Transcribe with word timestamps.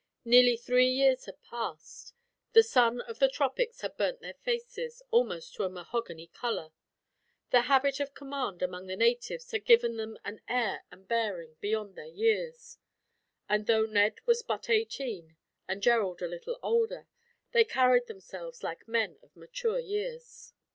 Nearly 0.25 0.57
three 0.57 0.87
years 0.89 1.25
had 1.25 1.43
passed. 1.43 2.15
The 2.53 2.63
sun 2.63 3.01
of 3.01 3.19
the 3.19 3.29
tropics 3.29 3.81
had 3.81 3.97
burnt 3.97 4.19
their 4.21 4.33
faces 4.33 5.03
almost 5.11 5.53
to 5.53 5.63
a 5.63 5.69
mahogany 5.69 6.25
color 6.25 6.71
Their 7.51 7.61
habit 7.69 7.99
of 7.99 8.15
command, 8.15 8.63
among 8.63 8.87
the 8.87 8.95
natives, 8.95 9.51
had 9.51 9.63
given 9.63 9.97
them 9.97 10.17
an 10.25 10.41
air 10.47 10.85
and 10.89 11.07
bearing 11.07 11.55
beyond 11.59 11.95
their 11.95 12.07
years; 12.07 12.79
and 13.47 13.67
though 13.67 13.85
Ned 13.85 14.21
was 14.25 14.41
but 14.41 14.71
eighteen, 14.71 15.37
and 15.67 15.83
Gerald 15.83 16.23
a 16.23 16.27
little 16.27 16.57
older, 16.63 17.07
they 17.51 17.63
carried 17.63 18.07
themselves 18.07 18.63
like 18.63 18.87
men 18.87 19.19
of 19.21 19.35
mature 19.35 19.77
years. 19.77 20.51